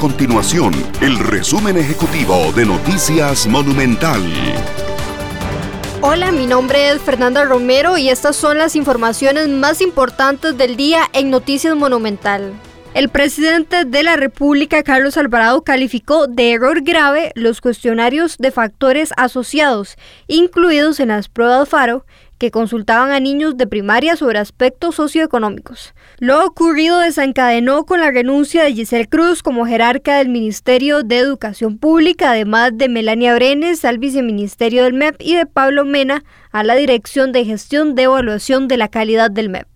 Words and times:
continuación 0.00 0.72
el 1.02 1.18
resumen 1.18 1.76
ejecutivo 1.76 2.52
de 2.56 2.64
Noticias 2.64 3.46
Monumental. 3.46 4.22
Hola, 6.00 6.32
mi 6.32 6.46
nombre 6.46 6.88
es 6.88 7.02
Fernanda 7.02 7.44
Romero 7.44 7.98
y 7.98 8.08
estas 8.08 8.34
son 8.34 8.56
las 8.56 8.76
informaciones 8.76 9.50
más 9.50 9.82
importantes 9.82 10.56
del 10.56 10.76
día 10.76 11.02
en 11.12 11.28
Noticias 11.28 11.76
Monumental. 11.76 12.54
El 12.94 13.10
presidente 13.10 13.84
de 13.84 14.02
la 14.02 14.16
República, 14.16 14.82
Carlos 14.82 15.18
Alvarado, 15.18 15.64
calificó 15.64 16.26
de 16.26 16.52
error 16.52 16.80
grave 16.80 17.30
los 17.34 17.60
cuestionarios 17.60 18.38
de 18.38 18.52
factores 18.52 19.10
asociados, 19.18 19.96
incluidos 20.28 20.98
en 20.98 21.08
las 21.08 21.28
pruebas 21.28 21.68
FARO, 21.68 22.06
que 22.40 22.50
consultaban 22.50 23.12
a 23.12 23.20
niños 23.20 23.58
de 23.58 23.66
primaria 23.66 24.16
sobre 24.16 24.38
aspectos 24.38 24.94
socioeconómicos. 24.94 25.94
Lo 26.18 26.42
ocurrido 26.46 26.98
desencadenó 26.98 27.84
con 27.84 28.00
la 28.00 28.10
renuncia 28.10 28.64
de 28.64 28.72
Giselle 28.72 29.06
Cruz 29.06 29.42
como 29.42 29.66
jerarca 29.66 30.16
del 30.16 30.30
Ministerio 30.30 31.02
de 31.02 31.18
Educación 31.18 31.76
Pública, 31.76 32.30
además 32.30 32.70
de 32.74 32.88
Melania 32.88 33.34
Brenes 33.34 33.84
al 33.84 33.98
viceministerio 33.98 34.84
del 34.84 34.94
MEP 34.94 35.16
y 35.20 35.36
de 35.36 35.44
Pablo 35.44 35.84
Mena 35.84 36.24
a 36.50 36.64
la 36.64 36.76
Dirección 36.76 37.30
de 37.32 37.44
Gestión 37.44 37.94
de 37.94 38.04
Evaluación 38.04 38.68
de 38.68 38.78
la 38.78 38.88
Calidad 38.88 39.30
del 39.30 39.50
MEP. 39.50 39.66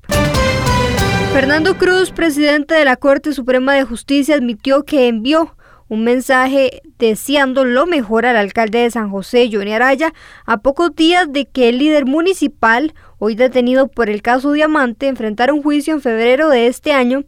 Fernando 1.35 1.77
Cruz, 1.77 2.13
presidente 2.13 2.75
de 2.75 2.87
la 2.87 2.97
Corte 2.97 3.35
Suprema 3.35 3.75
de 3.75 3.85
Justicia, 3.85 4.37
admitió 4.37 4.85
que 4.85 5.09
envió 5.09 5.55
un 5.95 6.05
mensaje 6.05 6.83
deseando 6.99 7.65
lo 7.65 7.87
mejor 7.87 8.27
al 8.27 8.37
alcalde 8.37 8.81
de 8.81 8.91
San 8.91 9.11
José, 9.11 9.49
Johnny 9.51 9.73
Araya, 9.73 10.13
a 10.45 10.59
pocos 10.59 10.95
días 10.95 11.33
de 11.33 11.47
que 11.47 11.71
el 11.71 11.79
líder 11.79 12.05
municipal, 12.05 12.93
hoy 13.19 13.35
detenido 13.35 13.89
por 13.89 14.11
el 14.11 14.21
caso 14.21 14.53
Diamante, 14.53 15.09
enfrentara 15.09 15.55
un 15.55 15.63
juicio 15.63 15.95
en 15.95 16.03
febrero 16.03 16.51
de 16.51 16.67
este 16.67 16.93
año 16.93 17.25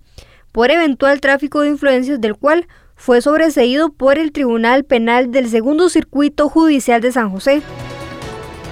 por 0.53 0.71
eventual 0.71 1.21
tráfico 1.21 1.61
de 1.61 1.69
influencias 1.69 2.21
del 2.21 2.35
cual 2.35 2.67
fue 2.97 3.21
sobreseído 3.21 3.91
por 3.91 4.19
el 4.19 4.33
Tribunal 4.33 4.85
Penal 4.85 5.31
del 5.31 5.49
Segundo 5.49 5.89
Circuito 5.89 6.49
Judicial 6.49 7.01
de 7.01 7.13
San 7.13 7.31
José. 7.31 7.63